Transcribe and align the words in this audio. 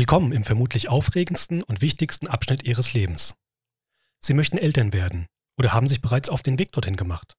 Willkommen 0.00 0.32
im 0.32 0.44
vermutlich 0.44 0.88
aufregendsten 0.88 1.62
und 1.62 1.82
wichtigsten 1.82 2.26
Abschnitt 2.26 2.62
Ihres 2.62 2.94
Lebens. 2.94 3.34
Sie 4.18 4.32
möchten 4.32 4.56
Eltern 4.56 4.94
werden 4.94 5.26
oder 5.58 5.74
haben 5.74 5.88
sich 5.88 6.00
bereits 6.00 6.30
auf 6.30 6.42
den 6.42 6.58
Weg 6.58 6.72
dorthin 6.72 6.96
gemacht. 6.96 7.36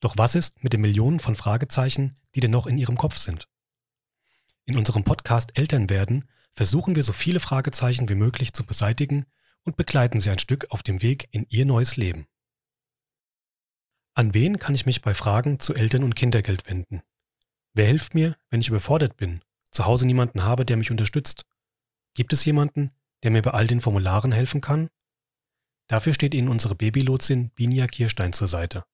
Doch 0.00 0.14
was 0.18 0.34
ist 0.34 0.64
mit 0.64 0.72
den 0.72 0.80
Millionen 0.80 1.20
von 1.20 1.36
Fragezeichen, 1.36 2.16
die 2.34 2.40
denn 2.40 2.50
noch 2.50 2.66
in 2.66 2.76
Ihrem 2.76 2.96
Kopf 2.96 3.18
sind? 3.18 3.46
In 4.64 4.76
unserem 4.76 5.04
Podcast 5.04 5.56
Eltern 5.56 5.90
werden 5.90 6.28
versuchen 6.56 6.96
wir 6.96 7.04
so 7.04 7.12
viele 7.12 7.38
Fragezeichen 7.38 8.08
wie 8.08 8.16
möglich 8.16 8.52
zu 8.52 8.66
beseitigen 8.66 9.24
und 9.62 9.76
begleiten 9.76 10.18
Sie 10.18 10.30
ein 10.30 10.40
Stück 10.40 10.66
auf 10.70 10.82
dem 10.82 11.02
Weg 11.02 11.28
in 11.30 11.46
Ihr 11.50 11.66
neues 11.66 11.96
Leben. 11.96 12.26
An 14.14 14.34
wen 14.34 14.58
kann 14.58 14.74
ich 14.74 14.86
mich 14.86 15.02
bei 15.02 15.14
Fragen 15.14 15.60
zu 15.60 15.72
Eltern- 15.72 16.02
und 16.02 16.16
Kindergeld 16.16 16.66
wenden? 16.66 17.02
Wer 17.74 17.86
hilft 17.86 18.14
mir, 18.14 18.36
wenn 18.50 18.60
ich 18.60 18.70
überfordert 18.70 19.16
bin, 19.16 19.40
zu 19.70 19.86
Hause 19.86 20.08
niemanden 20.08 20.42
habe, 20.42 20.66
der 20.66 20.76
mich 20.76 20.90
unterstützt? 20.90 21.44
Gibt 22.14 22.32
es 22.32 22.44
jemanden, 22.44 22.92
der 23.22 23.30
mir 23.30 23.42
bei 23.42 23.52
all 23.52 23.66
den 23.66 23.80
Formularen 23.80 24.32
helfen 24.32 24.60
kann? 24.60 24.90
Dafür 25.88 26.14
steht 26.14 26.34
Ihnen 26.34 26.48
unsere 26.48 26.74
Babylotsin 26.74 27.50
Binia 27.50 27.86
Kirstein 27.86 28.32
zur 28.32 28.48
Seite. 28.48 28.84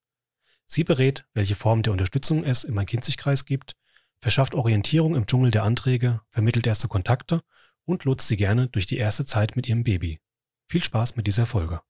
Sie 0.67 0.85
berät, 0.85 1.27
welche 1.35 1.55
Form 1.55 1.83
der 1.83 1.93
Unterstützung 1.93 2.45
es 2.45 2.65
im 2.65 2.75
Main-Kinzig-Kreis 2.75 3.45
gibt, 3.45 3.75
verschafft 4.21 4.55
Orientierung 4.55 5.15
im 5.15 5.27
Dschungel 5.27 5.51
der 5.51 5.65
Anträge, 5.65 6.21
vermittelt 6.31 6.67
erste 6.67 6.89
Kontakte 6.89 7.43
und 7.85 8.05
lotst 8.05 8.29
Sie 8.29 8.37
gerne 8.37 8.69
durch 8.69 8.87
die 8.87 8.99
erste 8.99 9.25
Zeit 9.25 9.57
mit 9.57 9.67
Ihrem 9.67 9.85
Baby. 9.85 10.21
Viel 10.69 10.83
Spaß 10.83 11.17
mit 11.17 11.27
dieser 11.27 11.47
Folge. 11.47 11.81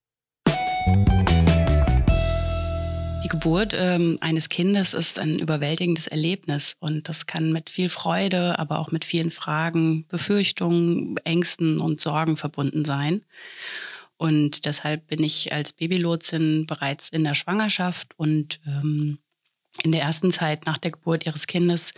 Die 3.25 3.29
Geburt 3.29 3.75
ähm, 3.77 4.19
eines 4.21 4.49
Kindes 4.49 4.95
ist 4.95 5.19
ein 5.19 5.39
überwältigendes 5.39 6.07
Erlebnis 6.07 6.77
und 6.79 7.09
das 7.09 7.27
kann 7.27 7.53
mit 7.53 7.69
viel 7.69 7.89
Freude, 7.89 8.59
aber 8.59 8.79
auch 8.79 8.93
mit 8.93 9.05
vielen 9.05 9.31
Fragen, 9.31 10.07
Befürchtungen, 10.09 11.17
Ängsten 11.25 11.81
und 11.81 12.01
Sorgen 12.01 12.37
verbunden 12.37 12.85
sein. 12.85 13.25
Und 14.17 14.67
deshalb 14.67 15.07
bin 15.09 15.23
ich 15.23 15.53
als 15.53 15.73
Babylotsin 15.73 16.67
bereits 16.67 17.09
in 17.09 17.25
der 17.25 17.35
Schwangerschaft 17.35 18.19
und 18.19 18.61
ähm, 18.67 19.19
in 19.83 19.93
der 19.93 20.03
ersten 20.03 20.33
Zeit 20.33 20.67
nach 20.67 20.79
der 20.79 20.93
Geburt 20.93 21.27
ihres 21.27 21.47
Kindes 21.47 21.93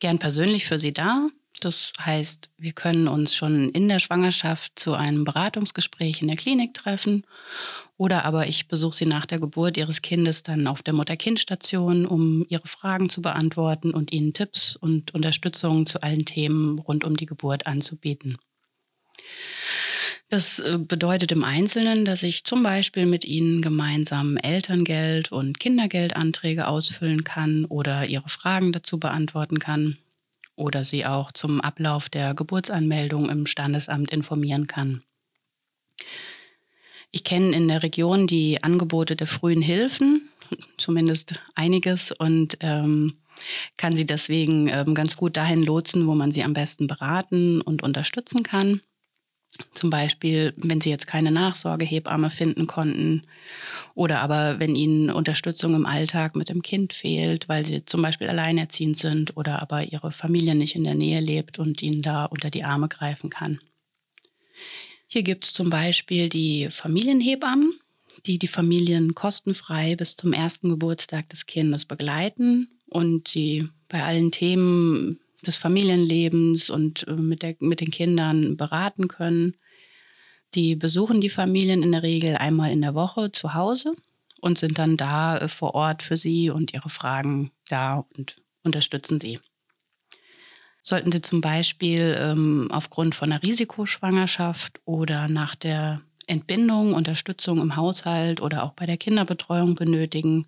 gern 0.00 0.18
persönlich 0.18 0.66
für 0.66 0.78
sie 0.78 0.92
da, 0.92 1.28
das 1.64 1.92
heißt, 2.00 2.50
wir 2.58 2.72
können 2.72 3.08
uns 3.08 3.34
schon 3.34 3.70
in 3.70 3.88
der 3.88 3.98
Schwangerschaft 3.98 4.78
zu 4.78 4.94
einem 4.94 5.24
Beratungsgespräch 5.24 6.22
in 6.22 6.28
der 6.28 6.36
Klinik 6.36 6.74
treffen 6.74 7.24
oder 7.96 8.24
aber 8.24 8.46
ich 8.48 8.68
besuche 8.68 8.96
sie 8.96 9.06
nach 9.06 9.26
der 9.26 9.38
Geburt 9.38 9.76
ihres 9.76 10.02
Kindes 10.02 10.42
dann 10.42 10.66
auf 10.66 10.82
der 10.82 10.94
Mutter-Kind-Station, 10.94 12.06
um 12.06 12.46
ihre 12.48 12.66
Fragen 12.66 13.08
zu 13.08 13.22
beantworten 13.22 13.92
und 13.92 14.12
ihnen 14.12 14.32
Tipps 14.32 14.76
und 14.76 15.14
Unterstützung 15.14 15.86
zu 15.86 16.02
allen 16.02 16.24
Themen 16.24 16.78
rund 16.78 17.04
um 17.04 17.16
die 17.16 17.26
Geburt 17.26 17.66
anzubieten. 17.66 18.38
Das 20.28 20.58
äh, 20.58 20.78
bedeutet 20.78 21.30
im 21.30 21.44
Einzelnen, 21.44 22.04
dass 22.04 22.22
ich 22.22 22.44
zum 22.44 22.62
Beispiel 22.62 23.04
mit 23.04 23.26
Ihnen 23.26 23.60
gemeinsam 23.60 24.38
Elterngeld 24.38 25.30
und 25.30 25.60
Kindergeldanträge 25.60 26.66
ausfüllen 26.66 27.22
kann 27.22 27.66
oder 27.66 28.06
Ihre 28.06 28.30
Fragen 28.30 28.72
dazu 28.72 28.98
beantworten 28.98 29.58
kann 29.58 29.98
oder 30.56 30.84
sie 30.84 31.06
auch 31.06 31.32
zum 31.32 31.60
Ablauf 31.60 32.08
der 32.08 32.34
Geburtsanmeldung 32.34 33.28
im 33.28 33.46
Standesamt 33.46 34.10
informieren 34.10 34.66
kann. 34.66 35.02
Ich 37.10 37.24
kenne 37.24 37.54
in 37.54 37.68
der 37.68 37.82
Region 37.82 38.26
die 38.26 38.62
Angebote 38.62 39.16
der 39.16 39.26
frühen 39.26 39.62
Hilfen, 39.62 40.28
zumindest 40.76 41.40
einiges, 41.54 42.12
und 42.12 42.56
ähm, 42.60 43.18
kann 43.76 43.94
sie 43.94 44.06
deswegen 44.06 44.68
ähm, 44.68 44.94
ganz 44.94 45.16
gut 45.16 45.36
dahin 45.36 45.62
lotsen, 45.62 46.06
wo 46.06 46.14
man 46.14 46.32
sie 46.32 46.44
am 46.44 46.54
besten 46.54 46.86
beraten 46.86 47.60
und 47.60 47.82
unterstützen 47.82 48.42
kann. 48.42 48.80
Zum 49.74 49.90
Beispiel, 49.90 50.54
wenn 50.56 50.80
Sie 50.80 50.88
jetzt 50.88 51.06
keine 51.06 51.30
Nachsorgehebamme 51.30 52.30
finden 52.30 52.66
konnten 52.66 53.24
oder 53.94 54.20
aber 54.20 54.58
wenn 54.58 54.74
Ihnen 54.74 55.10
Unterstützung 55.10 55.74
im 55.74 55.84
Alltag 55.84 56.36
mit 56.36 56.48
dem 56.48 56.62
Kind 56.62 56.94
fehlt, 56.94 57.48
weil 57.48 57.66
Sie 57.66 57.84
zum 57.84 58.00
Beispiel 58.00 58.28
alleinerziehend 58.28 58.96
sind 58.96 59.36
oder 59.36 59.60
aber 59.60 59.84
Ihre 59.84 60.10
Familie 60.10 60.54
nicht 60.54 60.74
in 60.74 60.84
der 60.84 60.94
Nähe 60.94 61.20
lebt 61.20 61.58
und 61.58 61.82
Ihnen 61.82 62.00
da 62.00 62.24
unter 62.24 62.48
die 62.48 62.64
Arme 62.64 62.88
greifen 62.88 63.28
kann. 63.28 63.60
Hier 65.06 65.22
gibt 65.22 65.44
es 65.44 65.52
zum 65.52 65.68
Beispiel 65.68 66.30
die 66.30 66.68
Familienhebammen, 66.70 67.74
die 68.24 68.38
die 68.38 68.46
Familien 68.46 69.14
kostenfrei 69.14 69.96
bis 69.96 70.16
zum 70.16 70.32
ersten 70.32 70.70
Geburtstag 70.70 71.28
des 71.28 71.44
Kindes 71.44 71.84
begleiten 71.84 72.68
und 72.88 73.34
die 73.34 73.68
bei 73.88 74.02
allen 74.02 74.32
Themen 74.32 75.18
des 75.46 75.56
Familienlebens 75.56 76.70
und 76.70 77.06
äh, 77.08 77.12
mit, 77.12 77.42
der, 77.42 77.56
mit 77.60 77.80
den 77.80 77.90
Kindern 77.90 78.56
beraten 78.56 79.08
können. 79.08 79.56
Die 80.54 80.76
besuchen 80.76 81.20
die 81.20 81.30
Familien 81.30 81.82
in 81.82 81.92
der 81.92 82.02
Regel 82.02 82.36
einmal 82.36 82.72
in 82.72 82.82
der 82.82 82.94
Woche 82.94 83.32
zu 83.32 83.54
Hause 83.54 83.92
und 84.40 84.58
sind 84.58 84.78
dann 84.78 84.96
da 84.96 85.38
äh, 85.38 85.48
vor 85.48 85.74
Ort 85.74 86.02
für 86.02 86.16
sie 86.16 86.50
und 86.50 86.72
ihre 86.74 86.90
Fragen 86.90 87.52
da 87.68 88.04
und 88.16 88.36
unterstützen 88.62 89.18
sie. 89.18 89.40
Sollten 90.84 91.12
Sie 91.12 91.22
zum 91.22 91.40
Beispiel 91.40 92.16
ähm, 92.18 92.68
aufgrund 92.72 93.14
von 93.14 93.30
einer 93.30 93.42
Risikoschwangerschaft 93.42 94.80
oder 94.84 95.28
nach 95.28 95.54
der 95.54 96.02
Entbindung 96.26 96.94
Unterstützung 96.94 97.60
im 97.60 97.76
Haushalt 97.76 98.40
oder 98.40 98.64
auch 98.64 98.72
bei 98.72 98.86
der 98.86 98.96
Kinderbetreuung 98.96 99.76
benötigen, 99.76 100.46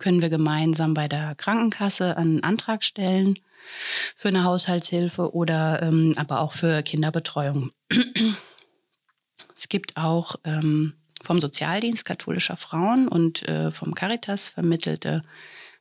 können 0.00 0.22
wir 0.22 0.30
gemeinsam 0.30 0.94
bei 0.94 1.06
der 1.06 1.36
Krankenkasse 1.36 2.16
einen 2.16 2.42
Antrag 2.42 2.82
stellen 2.82 3.38
für 4.16 4.28
eine 4.28 4.42
Haushaltshilfe 4.42 5.34
oder 5.34 5.82
ähm, 5.82 6.14
aber 6.16 6.40
auch 6.40 6.52
für 6.52 6.82
Kinderbetreuung. 6.82 7.70
es 9.56 9.68
gibt 9.68 9.96
auch 9.96 10.36
ähm, 10.44 10.94
vom 11.22 11.40
Sozialdienst 11.40 12.04
katholischer 12.04 12.56
Frauen 12.56 13.06
und 13.06 13.46
äh, 13.46 13.70
vom 13.70 13.94
Caritas 13.94 14.48
vermittelte 14.48 15.22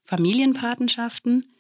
Familienpatenschaften. 0.04 1.56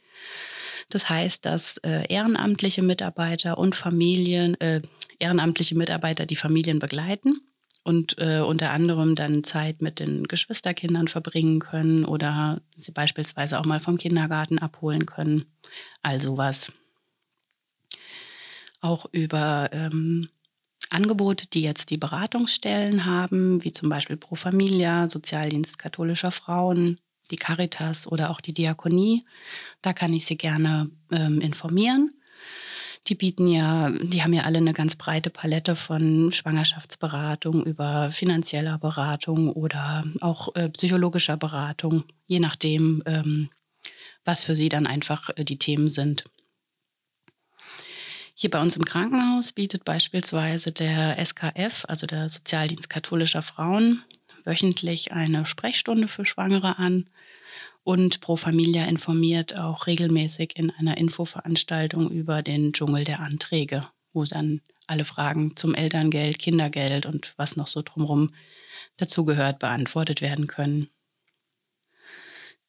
Das 0.89 1.09
heißt, 1.09 1.45
dass 1.45 1.77
äh, 1.77 2.05
ehrenamtliche 2.11 2.81
Mitarbeiter 2.81 3.57
und 3.57 3.75
Familien, 3.75 4.59
äh, 4.59 4.81
ehrenamtliche 5.19 5.75
Mitarbeiter 5.75 6.25
die 6.25 6.35
Familien 6.35 6.79
begleiten 6.79 7.41
und 7.89 8.19
äh, 8.19 8.41
unter 8.41 8.69
anderem 8.69 9.15
dann 9.15 9.43
Zeit 9.43 9.81
mit 9.81 9.99
den 9.99 10.27
Geschwisterkindern 10.27 11.07
verbringen 11.07 11.59
können 11.59 12.05
oder 12.05 12.61
sie 12.77 12.91
beispielsweise 12.91 13.59
auch 13.59 13.65
mal 13.65 13.79
vom 13.79 13.97
Kindergarten 13.97 14.59
abholen 14.59 15.07
können. 15.07 15.45
Also 16.03 16.37
was. 16.37 16.71
Auch 18.79 19.07
über 19.11 19.71
ähm, 19.73 20.29
Angebote, 20.91 21.47
die 21.47 21.63
jetzt 21.63 21.89
die 21.89 21.97
Beratungsstellen 21.97 23.05
haben, 23.05 23.63
wie 23.63 23.71
zum 23.71 23.89
Beispiel 23.89 24.17
Pro 24.17 24.35
Familia, 24.35 25.07
Sozialdienst 25.07 25.79
katholischer 25.79 26.31
Frauen, 26.31 26.99
die 27.31 27.37
Caritas 27.37 28.05
oder 28.05 28.29
auch 28.29 28.39
die 28.39 28.53
Diakonie. 28.53 29.25
Da 29.81 29.93
kann 29.93 30.13
ich 30.13 30.27
Sie 30.27 30.37
gerne 30.37 30.91
ähm, 31.11 31.41
informieren. 31.41 32.11
Die 33.07 33.15
bieten 33.15 33.47
ja, 33.47 33.89
die 33.89 34.21
haben 34.21 34.33
ja 34.33 34.43
alle 34.43 34.57
eine 34.57 34.73
ganz 34.73 34.95
breite 34.95 35.29
Palette 35.29 35.75
von 35.75 36.31
Schwangerschaftsberatung 36.31 37.65
über 37.65 38.11
finanzieller 38.11 38.77
Beratung 38.77 39.51
oder 39.51 40.03
auch 40.21 40.53
äh, 40.55 40.69
psychologischer 40.69 41.37
Beratung, 41.37 42.03
je 42.27 42.39
nachdem, 42.39 43.01
ähm, 43.05 43.49
was 44.25 44.43
für 44.43 44.55
sie 44.55 44.69
dann 44.69 44.85
einfach 44.85 45.29
äh, 45.35 45.45
die 45.45 45.57
Themen 45.57 45.87
sind. 45.87 46.25
Hier 48.35 48.49
bei 48.49 48.61
uns 48.61 48.77
im 48.77 48.85
Krankenhaus 48.85 49.51
bietet 49.51 49.83
beispielsweise 49.83 50.71
der 50.71 51.17
SKF, 51.25 51.85
also 51.87 52.05
der 52.05 52.29
Sozialdienst 52.29 52.89
katholischer 52.89 53.41
Frauen, 53.41 54.03
wöchentlich 54.45 55.11
eine 55.11 55.45
Sprechstunde 55.45 56.07
für 56.07 56.25
Schwangere 56.25 56.77
an 56.77 57.09
und 57.83 58.21
Pro 58.21 58.35
Familia 58.35 58.85
informiert 58.85 59.59
auch 59.59 59.87
regelmäßig 59.87 60.55
in 60.55 60.71
einer 60.71 60.97
Infoveranstaltung 60.97 62.11
über 62.11 62.41
den 62.41 62.73
Dschungel 62.73 63.03
der 63.03 63.19
Anträge, 63.19 63.87
wo 64.13 64.23
dann 64.23 64.61
alle 64.87 65.05
Fragen 65.05 65.55
zum 65.55 65.75
Elterngeld, 65.75 66.39
Kindergeld 66.39 67.05
und 67.05 67.33
was 67.37 67.55
noch 67.55 67.67
so 67.67 67.81
drumherum 67.81 68.31
dazugehört 68.97 69.59
beantwortet 69.59 70.21
werden 70.21 70.47
können. 70.47 70.89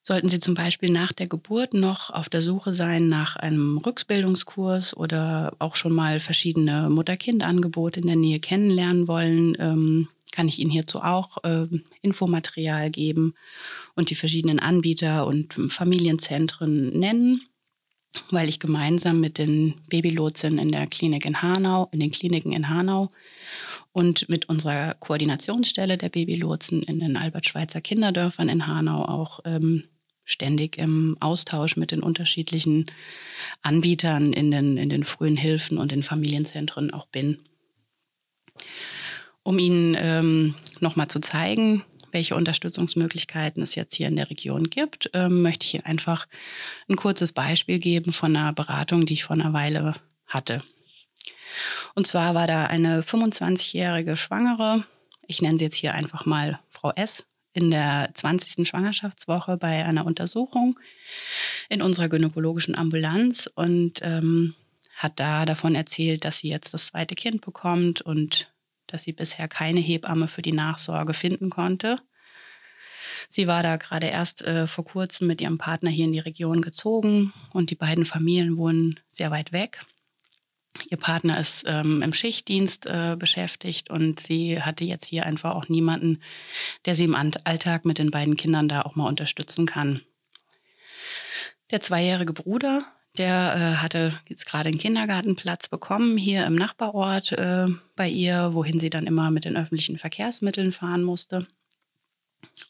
Sollten 0.02 0.30
Sie 0.30 0.38
zum 0.38 0.54
Beispiel 0.54 0.90
nach 0.90 1.12
der 1.12 1.28
Geburt 1.28 1.74
noch 1.74 2.08
auf 2.10 2.30
der 2.30 2.40
Suche 2.40 2.72
sein 2.72 3.08
nach 3.08 3.36
einem 3.36 3.76
Rückbildungskurs 3.78 4.96
oder 4.96 5.54
auch 5.58 5.76
schon 5.76 5.92
mal 5.92 6.20
verschiedene 6.20 6.88
Mutter-Kind-Angebote 6.88 8.00
in 8.00 8.06
der 8.06 8.16
Nähe 8.16 8.40
kennenlernen 8.40 9.08
wollen, 9.08 9.56
ähm, 9.60 10.08
kann 10.32 10.48
ich 10.48 10.58
Ihnen 10.58 10.70
hierzu 10.70 11.00
auch 11.00 11.44
äh, 11.44 11.66
Infomaterial 12.00 12.90
geben 12.90 13.34
und 13.94 14.10
die 14.10 14.14
verschiedenen 14.14 14.58
Anbieter 14.58 15.26
und 15.26 15.54
Familienzentren 15.68 16.98
nennen, 16.98 17.42
weil 18.30 18.48
ich 18.48 18.58
gemeinsam 18.58 19.20
mit 19.20 19.36
den 19.36 19.74
Babylotsen 19.90 20.58
in 20.58 20.72
der 20.72 20.86
Klinik 20.86 21.26
in 21.26 21.42
Hanau, 21.42 21.88
in 21.92 22.00
den 22.00 22.10
Kliniken 22.10 22.52
in 22.52 22.68
Hanau 22.68 23.08
und 23.92 24.28
mit 24.28 24.48
unserer 24.48 24.94
Koordinationsstelle 24.94 25.98
der 25.98 26.08
Babylotsen 26.08 26.82
in 26.82 27.00
den 27.00 27.16
Albert-Schweitzer 27.16 27.80
Kinderdörfern 27.80 28.48
in 28.48 28.66
Hanau 28.66 29.04
auch 29.04 29.40
ähm, 29.44 29.84
ständig 30.24 30.78
im 30.78 31.16
Austausch 31.20 31.76
mit 31.76 31.90
den 31.90 32.02
unterschiedlichen 32.02 32.86
Anbietern 33.62 34.32
in 34.32 34.50
den, 34.50 34.76
in 34.76 34.88
den 34.88 35.04
frühen 35.04 35.36
Hilfen 35.36 35.78
und 35.78 35.90
den 35.90 36.02
Familienzentren 36.02 36.92
auch 36.92 37.06
bin 37.06 37.38
Um 39.42 39.58
Ihnen 39.58 39.96
ähm, 39.98 40.54
nochmal 40.80 41.08
zu 41.08 41.20
zeigen, 41.20 41.84
welche 42.12 42.36
Unterstützungsmöglichkeiten 42.36 43.62
es 43.62 43.74
jetzt 43.74 43.94
hier 43.94 44.08
in 44.08 44.16
der 44.16 44.30
Region 44.30 44.70
gibt, 44.70 45.10
ähm, 45.14 45.42
möchte 45.42 45.66
ich 45.66 45.74
Ihnen 45.74 45.86
einfach 45.86 46.26
ein 46.88 46.96
kurzes 46.96 47.32
Beispiel 47.32 47.78
geben 47.78 48.12
von 48.12 48.36
einer 48.36 48.52
Beratung, 48.52 49.06
die 49.06 49.14
ich 49.14 49.24
vor 49.24 49.34
einer 49.34 49.52
Weile 49.52 49.94
hatte. 50.26 50.62
Und 51.94 52.06
zwar 52.06 52.34
war 52.34 52.46
da 52.46 52.66
eine 52.66 53.02
25-jährige 53.02 54.16
Schwangere, 54.16 54.84
ich 55.26 55.42
nenne 55.42 55.58
sie 55.58 55.64
jetzt 55.64 55.76
hier 55.76 55.94
einfach 55.94 56.26
mal 56.26 56.58
Frau 56.68 56.92
S, 56.92 57.24
in 57.52 57.70
der 57.70 58.10
20. 58.14 58.66
Schwangerschaftswoche 58.66 59.56
bei 59.56 59.84
einer 59.84 60.06
Untersuchung 60.06 60.78
in 61.68 61.82
unserer 61.82 62.08
gynäkologischen 62.08 62.76
Ambulanz 62.76 63.50
und 63.54 64.00
ähm, 64.02 64.54
hat 64.96 65.18
da 65.18 65.46
davon 65.46 65.74
erzählt, 65.74 66.24
dass 66.24 66.38
sie 66.38 66.48
jetzt 66.48 66.74
das 66.74 66.86
zweite 66.86 67.14
Kind 67.14 67.40
bekommt 67.40 68.02
und 68.02 68.52
dass 68.86 69.04
sie 69.04 69.12
bisher 69.12 69.48
keine 69.48 69.80
Hebamme 69.80 70.28
für 70.28 70.42
die 70.42 70.52
Nachsorge 70.52 71.14
finden 71.14 71.50
konnte. 71.50 71.96
Sie 73.28 73.46
war 73.46 73.62
da 73.62 73.76
gerade 73.76 74.06
erst 74.06 74.42
äh, 74.42 74.66
vor 74.66 74.84
kurzem 74.84 75.26
mit 75.26 75.40
ihrem 75.40 75.58
Partner 75.58 75.90
hier 75.90 76.04
in 76.04 76.12
die 76.12 76.18
Region 76.18 76.60
gezogen 76.62 77.32
und 77.52 77.70
die 77.70 77.76
beiden 77.76 78.04
Familien 78.04 78.56
wohnen 78.56 79.00
sehr 79.08 79.30
weit 79.30 79.52
weg. 79.52 79.80
Ihr 80.88 80.98
Partner 80.98 81.38
ist 81.38 81.64
ähm, 81.66 82.00
im 82.02 82.12
Schichtdienst 82.12 82.86
äh, 82.86 83.16
beschäftigt 83.18 83.90
und 83.90 84.20
sie 84.20 84.60
hatte 84.60 84.84
jetzt 84.84 85.06
hier 85.06 85.26
einfach 85.26 85.54
auch 85.54 85.68
niemanden, 85.68 86.22
der 86.84 86.94
sie 86.94 87.04
im 87.04 87.14
Alltag 87.16 87.84
mit 87.84 87.98
den 87.98 88.10
beiden 88.10 88.36
Kindern 88.36 88.68
da 88.68 88.82
auch 88.82 88.94
mal 88.94 89.08
unterstützen 89.08 89.66
kann. 89.66 90.02
Der 91.70 91.80
zweijährige 91.80 92.32
Bruder, 92.32 92.84
der 93.18 93.54
äh, 93.54 93.82
hatte 93.82 94.18
jetzt 94.28 94.46
gerade 94.46 94.68
einen 94.68 94.78
Kindergartenplatz 94.78 95.68
bekommen 95.68 96.16
hier 96.16 96.46
im 96.46 96.54
Nachbarort 96.54 97.32
äh, 97.32 97.66
bei 97.96 98.08
ihr, 98.08 98.54
wohin 98.54 98.78
sie 98.80 98.90
dann 98.90 99.06
immer 99.06 99.30
mit 99.30 99.44
den 99.44 99.56
öffentlichen 99.56 99.98
Verkehrsmitteln 99.98 100.72
fahren 100.72 101.02
musste. 101.02 101.46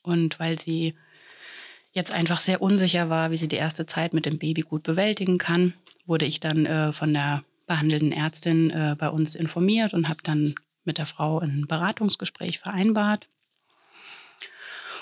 Und 0.03 0.41
weil 0.41 0.59
sie 0.59 0.95
jetzt 1.93 2.11
einfach 2.11 2.41
sehr 2.41 2.63
unsicher 2.63 3.11
war, 3.11 3.31
wie 3.31 3.37
sie 3.37 3.49
die 3.49 3.57
erste 3.57 3.87
Zeit 3.87 4.15
mit 4.15 4.27
dem 4.27 4.39
Baby 4.39 4.63
gut 4.63 4.83
bewältigen 4.83 5.39
kann, 5.39 5.75
wurde 6.07 6.25
ich 6.25 6.41
dann 6.41 6.67
äh, 6.67 6.93
von 6.93 7.13
der 7.13 7.45
behandelnden 7.71 8.11
Ärztin 8.11 8.71
äh, 8.71 8.97
bei 8.99 9.09
uns 9.09 9.37
informiert 9.37 9.95
und 9.95 10.09
habe 10.09 10.25
dann 10.25 10.57
mit 10.83 10.99
der 10.99 11.07
Frau 11.07 11.39
ein 11.39 11.67
Beratungsgespräch 11.69 12.59
vereinbart. 12.59 13.29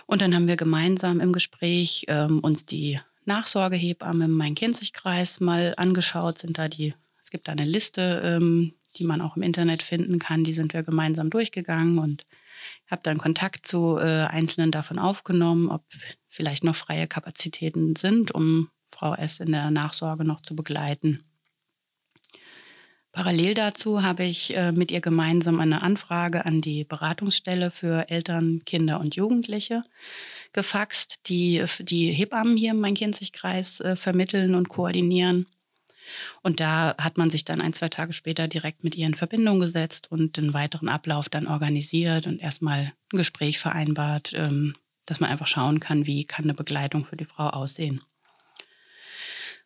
Und 0.05 0.21
dann 0.21 0.35
haben 0.35 0.49
wir 0.49 0.57
gemeinsam 0.57 1.21
im 1.21 1.33
Gespräch 1.33 2.05
ähm, 2.09 2.41
uns 2.41 2.67
die 2.67 3.01
Nachsorgehebamme 3.25 4.27
im 4.27 4.33
Main-Kinzig-Kreis 4.33 5.41
mal 5.41 5.73
angeschaut. 5.79 6.37
Sind 6.37 6.59
da 6.59 6.69
die, 6.69 6.93
es 7.23 7.31
gibt 7.31 7.49
da 7.49 7.53
eine 7.53 7.65
Liste, 7.65 8.21
ähm, 8.23 8.75
die 8.97 9.05
man 9.05 9.23
auch 9.23 9.37
im 9.37 9.43
Internet 9.43 9.83
finden 9.83 10.19
kann. 10.19 10.45
Die 10.45 10.53
sind 10.53 10.75
wir 10.75 10.83
gemeinsam 10.83 11.31
durchgegangen 11.31 11.99
und 11.99 12.27
habe 12.91 13.01
dann 13.03 13.17
Kontakt 13.17 13.67
zu 13.67 13.97
äh, 13.97 14.27
Einzelnen 14.27 14.73
davon 14.73 14.99
aufgenommen, 14.99 15.71
ob 15.71 15.87
vielleicht 16.27 16.65
noch 16.65 16.77
freie 16.77 17.07
Kapazitäten 17.07 17.97
sind, 17.97 18.31
um 18.31 18.69
Frau 18.87 19.15
S. 19.15 19.41
in 19.41 19.53
der 19.53 19.71
Nachsorge 19.71 20.25
noch 20.25 20.43
zu 20.43 20.55
begleiten. 20.55 21.25
Parallel 23.13 23.55
dazu 23.55 24.03
habe 24.03 24.25
ich 24.25 24.57
äh, 24.57 24.71
mit 24.71 24.91
ihr 24.91 25.01
gemeinsam 25.01 25.61
eine 25.61 25.83
Anfrage 25.83 26.45
an 26.45 26.61
die 26.61 26.85
Beratungsstelle 26.85 27.71
für 27.71 28.11
Eltern, 28.11 28.63
Kinder 28.65 29.01
und 29.01 29.17
Jugendliche 29.17 29.85
gefaxt, 30.53 31.29
die 31.29 31.65
die 31.81 32.13
Hebammen 32.13 32.57
hier 32.57 32.73
im 32.73 32.81
Main-Kinzig-Kreis 32.81 33.81
äh, 33.81 33.97
vermitteln 33.97 34.55
und 34.55 34.69
koordinieren. 34.69 35.47
Und 36.43 36.61
da 36.61 36.95
hat 36.99 37.19
man 37.19 37.31
sich 37.31 37.45
dann 37.45 37.61
ein, 37.61 37.73
zwei 37.73 37.89
Tage 37.89 38.13
später 38.13 38.49
direkt 38.49 38.85
mit 38.85 38.95
ihr 38.95 39.07
in 39.07 39.15
Verbindung 39.15 39.61
gesetzt 39.61 40.11
und 40.11 40.37
den 40.37 40.55
weiteren 40.55 40.89
Ablauf 40.89 41.29
dann 41.29 41.47
organisiert 41.47 42.27
und 42.27 42.41
erstmal 42.41 42.93
ein 43.13 43.17
Gespräch 43.17 43.59
vereinbart, 43.59 44.33
ähm, 44.35 44.75
dass 45.07 45.21
man 45.21 45.31
einfach 45.31 45.47
schauen 45.47 45.81
kann, 45.81 46.07
wie 46.07 46.25
kann 46.25 46.45
eine 46.45 46.55
Begleitung 46.55 47.05
für 47.05 47.17
die 47.17 47.25
Frau 47.25 47.49
aussehen. 47.49 48.01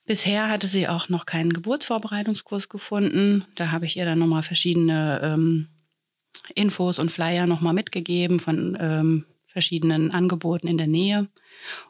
Bisher 0.05 0.49
hatte 0.49 0.67
sie 0.67 0.89
auch 0.89 1.09
noch 1.09 1.27
keinen 1.27 1.53
Geburtsvorbereitungskurs 1.53 2.69
gefunden. 2.69 3.45
Da 3.55 3.71
habe 3.71 3.87
ich 3.87 3.97
ihr 3.97 4.05
dann 4.05 4.19
nochmal 4.19 4.43
verschiedene 4.43 5.21
ähm, 5.23 5.69
Infos 6.55 6.99
und 6.99 7.13
Flyer 7.13 7.47
nochmal 7.47 7.73
mitgegeben 7.73 8.41
von 8.41 8.77
ähm, 8.81 9.25
verschiedenen 9.47 10.11
Angeboten 10.11 10.67
in 10.67 10.79
der 10.79 10.89
Nähe. 10.89 11.29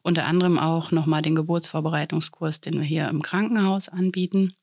Unter 0.02 0.26
anderem 0.26 0.58
auch 0.58 0.90
nochmal 0.90 1.22
den 1.22 1.34
Geburtsvorbereitungskurs, 1.34 2.60
den 2.60 2.74
wir 2.74 2.82
hier 2.82 3.08
im 3.08 3.22
Krankenhaus 3.22 3.88
anbieten. 3.88 4.54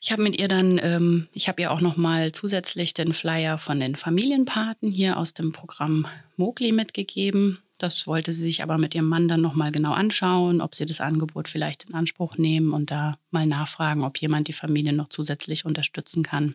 Ich 0.00 0.12
habe 0.12 0.22
mit 0.22 0.38
ihr 0.38 0.48
dann, 0.48 0.78
ähm, 0.82 1.28
ich 1.32 1.48
habe 1.48 1.60
ihr 1.60 1.72
auch 1.72 1.80
nochmal 1.80 2.32
zusätzlich 2.32 2.94
den 2.94 3.14
Flyer 3.14 3.58
von 3.58 3.80
den 3.80 3.96
Familienpaten 3.96 4.90
hier 4.90 5.16
aus 5.16 5.34
dem 5.34 5.52
Programm 5.52 6.06
Mogli 6.36 6.72
mitgegeben. 6.72 7.58
Das 7.78 8.06
wollte 8.06 8.32
sie 8.32 8.42
sich 8.42 8.62
aber 8.62 8.78
mit 8.78 8.94
ihrem 8.94 9.08
Mann 9.08 9.28
dann 9.28 9.40
nochmal 9.40 9.72
genau 9.72 9.92
anschauen, 9.92 10.60
ob 10.60 10.74
sie 10.74 10.86
das 10.86 11.00
Angebot 11.00 11.48
vielleicht 11.48 11.84
in 11.84 11.94
Anspruch 11.94 12.36
nehmen 12.36 12.72
und 12.72 12.90
da 12.90 13.18
mal 13.30 13.46
nachfragen, 13.46 14.04
ob 14.04 14.18
jemand 14.18 14.48
die 14.48 14.52
Familie 14.52 14.92
noch 14.92 15.08
zusätzlich 15.08 15.64
unterstützen 15.64 16.22
kann. 16.22 16.54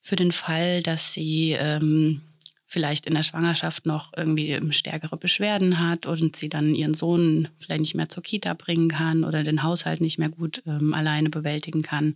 Für 0.00 0.16
den 0.16 0.32
Fall, 0.32 0.82
dass 0.82 1.12
sie 1.12 1.52
ähm, 1.52 2.22
vielleicht 2.70 3.06
in 3.06 3.14
der 3.14 3.24
Schwangerschaft 3.24 3.84
noch 3.84 4.12
irgendwie 4.16 4.60
stärkere 4.72 5.16
Beschwerden 5.16 5.80
hat 5.80 6.06
und 6.06 6.36
sie 6.36 6.48
dann 6.48 6.72
ihren 6.72 6.94
Sohn 6.94 7.48
vielleicht 7.58 7.80
nicht 7.80 7.94
mehr 7.96 8.08
zur 8.08 8.22
Kita 8.22 8.54
bringen 8.54 8.88
kann 8.88 9.24
oder 9.24 9.42
den 9.42 9.64
Haushalt 9.64 10.00
nicht 10.00 10.20
mehr 10.20 10.28
gut 10.28 10.62
ähm, 10.66 10.94
alleine 10.94 11.30
bewältigen 11.30 11.82
kann, 11.82 12.14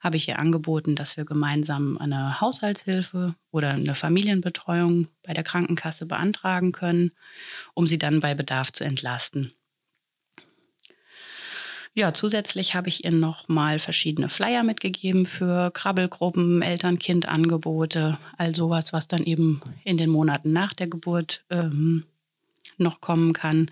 habe 0.00 0.16
ich 0.16 0.26
ihr 0.28 0.38
angeboten, 0.38 0.96
dass 0.96 1.18
wir 1.18 1.26
gemeinsam 1.26 1.98
eine 1.98 2.40
Haushaltshilfe 2.40 3.34
oder 3.50 3.72
eine 3.72 3.94
Familienbetreuung 3.94 5.08
bei 5.22 5.34
der 5.34 5.44
Krankenkasse 5.44 6.06
beantragen 6.06 6.72
können, 6.72 7.10
um 7.74 7.86
sie 7.86 7.98
dann 7.98 8.20
bei 8.20 8.34
Bedarf 8.34 8.72
zu 8.72 8.84
entlasten. 8.84 9.52
Ja, 11.94 12.14
zusätzlich 12.14 12.74
habe 12.74 12.88
ich 12.88 13.04
ihr 13.04 13.10
noch 13.10 13.48
mal 13.48 13.78
verschiedene 13.78 14.30
Flyer 14.30 14.62
mitgegeben 14.62 15.26
für 15.26 15.70
Krabbelgruppen, 15.70 16.62
Eltern-Kind-Angebote, 16.62 18.16
all 18.38 18.54
sowas, 18.54 18.94
was 18.94 19.08
dann 19.08 19.24
eben 19.24 19.60
in 19.84 19.98
den 19.98 20.08
Monaten 20.08 20.52
nach 20.52 20.72
der 20.72 20.86
Geburt 20.86 21.44
ähm, 21.50 22.04
noch 22.78 23.02
kommen 23.02 23.34
kann, 23.34 23.70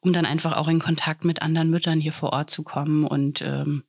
um 0.00 0.12
dann 0.12 0.26
einfach 0.26 0.56
auch 0.56 0.66
in 0.66 0.80
Kontakt 0.80 1.24
mit 1.24 1.42
anderen 1.42 1.70
Müttern 1.70 2.00
hier 2.00 2.12
vor 2.12 2.32
Ort 2.32 2.50
zu 2.50 2.64
kommen 2.64 3.04
und 3.06 3.40
ähm, 3.42 3.84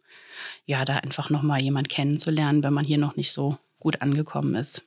ja, 0.65 0.85
da 0.85 0.97
einfach 0.97 1.31
noch 1.31 1.41
mal 1.41 1.59
jemand 1.59 1.89
kennenzulernen, 1.89 2.61
wenn 2.61 2.73
man 2.73 2.85
hier 2.85 2.99
noch 2.99 3.15
nicht 3.15 3.31
so 3.31 3.57
gut 3.79 4.03
angekommen 4.03 4.53
ist. 4.53 4.83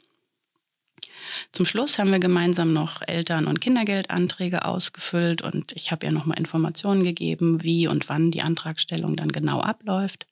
Zum 1.53 1.67
Schluss 1.67 1.99
haben 1.99 2.13
wir 2.13 2.19
gemeinsam 2.19 2.73
noch 2.73 3.03
Eltern- 3.07 3.47
und 3.47 3.61
Kindergeldanträge 3.61 4.65
ausgefüllt 4.65 5.43
und 5.43 5.73
ich 5.73 5.93
habe 5.93 6.07
ihr 6.07 6.13
nochmal 6.13 6.39
Informationen 6.39 7.05
gegeben, 7.05 7.63
wie 7.63 7.87
und 7.87 8.09
wann 8.09 8.31
die 8.31 8.43
Antragstellung 8.43 9.17
dann 9.17 9.33
genau 9.33 9.61
abläuft. 9.61 10.27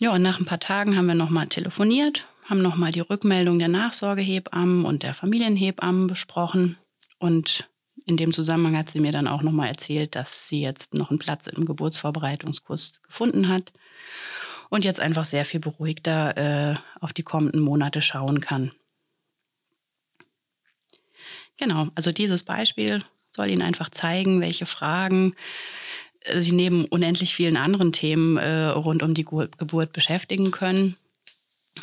Ja, 0.00 0.12
und 0.12 0.22
nach 0.22 0.40
ein 0.40 0.46
paar 0.46 0.60
Tagen 0.60 0.96
haben 0.96 1.06
wir 1.06 1.14
nochmal 1.14 1.46
telefoniert, 1.46 2.26
haben 2.44 2.62
nochmal 2.62 2.92
die 2.92 3.00
Rückmeldung 3.00 3.58
der 3.58 3.68
Nachsorgehebammen 3.68 4.84
und 4.84 5.02
der 5.02 5.14
Familienhebammen 5.14 6.08
besprochen 6.08 6.78
und 7.18 7.68
in 8.06 8.16
dem 8.16 8.32
Zusammenhang 8.32 8.76
hat 8.76 8.90
sie 8.90 9.00
mir 9.00 9.12
dann 9.12 9.28
auch 9.28 9.42
nochmal 9.42 9.68
erzählt, 9.68 10.14
dass 10.14 10.48
sie 10.48 10.60
jetzt 10.60 10.94
noch 10.94 11.10
einen 11.10 11.18
Platz 11.18 11.46
im 11.46 11.64
Geburtsvorbereitungskurs 11.64 13.00
gefunden 13.02 13.48
hat 13.48 13.72
und 14.68 14.84
jetzt 14.84 15.00
einfach 15.00 15.24
sehr 15.24 15.44
viel 15.44 15.60
beruhigter 15.60 16.36
äh, 16.36 16.74
auf 17.00 17.12
die 17.12 17.22
kommenden 17.22 17.60
Monate 17.60 18.02
schauen 18.02 18.40
kann. 18.40 18.72
Genau, 21.56 21.88
also 21.94 22.12
dieses 22.12 22.42
Beispiel 22.42 23.04
soll 23.30 23.50
Ihnen 23.50 23.62
einfach 23.62 23.90
zeigen, 23.90 24.40
welche 24.40 24.66
Fragen 24.66 25.34
äh, 26.20 26.40
Sie 26.40 26.52
neben 26.52 26.84
unendlich 26.86 27.34
vielen 27.34 27.56
anderen 27.56 27.92
Themen 27.92 28.36
äh, 28.36 28.66
rund 28.66 29.02
um 29.02 29.14
die 29.14 29.24
Geburt 29.24 29.92
beschäftigen 29.92 30.50
können. 30.50 30.96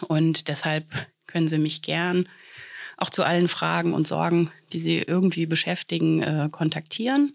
Und 0.08 0.48
deshalb 0.48 0.86
können 1.28 1.48
Sie 1.48 1.58
mich 1.58 1.82
gern 1.82 2.28
auch 2.98 3.10
zu 3.10 3.24
allen 3.24 3.48
Fragen 3.48 3.94
und 3.94 4.08
Sorgen, 4.08 4.52
die 4.74 4.80
Sie 4.80 4.98
irgendwie 4.98 5.46
beschäftigen, 5.46 6.22
äh, 6.22 6.50
kontaktieren. 6.52 7.34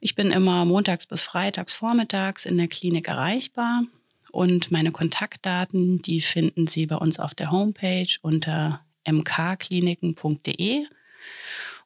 Ich 0.00 0.14
bin 0.14 0.30
immer 0.30 0.64
montags 0.64 1.06
bis 1.06 1.22
freitags 1.22 1.74
vormittags 1.74 2.46
in 2.46 2.56
der 2.56 2.68
Klinik 2.68 3.08
erreichbar 3.08 3.82
und 4.30 4.70
meine 4.70 4.92
Kontaktdaten, 4.92 6.00
die 6.02 6.20
finden 6.20 6.68
Sie 6.68 6.86
bei 6.86 6.96
uns 6.96 7.18
auf 7.18 7.34
der 7.34 7.50
Homepage 7.50 8.08
unter 8.22 8.84
mkkliniken.de 9.06 10.86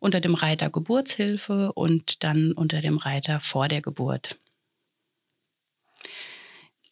unter 0.01 0.21
dem 0.21 0.35
Reiter 0.35 0.71
Geburtshilfe 0.71 1.73
und 1.73 2.25
dann 2.25 2.53
unter 2.53 2.81
dem 2.81 2.99
Reiter 2.99 3.41
vor 3.41 3.69
der 3.69 3.81
Geburt. 3.81 4.37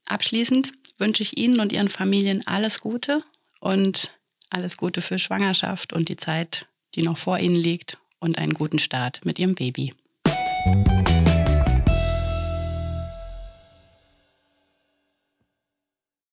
Abschließend 0.06 0.72
wünsche 0.98 1.22
ich 1.22 1.36
Ihnen 1.36 1.60
und 1.60 1.72
Ihren 1.72 1.88
Familien 1.88 2.46
alles 2.46 2.80
Gute 2.80 3.22
und 3.60 4.12
alles 4.50 4.76
Gute 4.76 5.02
für 5.02 5.18
Schwangerschaft 5.18 5.92
und 5.92 6.08
die 6.08 6.16
Zeit, 6.16 6.66
die 6.94 7.02
noch 7.02 7.18
vor 7.18 7.38
Ihnen 7.38 7.54
liegt 7.54 7.98
und 8.18 8.38
einen 8.38 8.54
guten 8.54 8.78
Start 8.78 9.24
mit 9.24 9.38
Ihrem 9.38 9.54
Baby. 9.54 9.94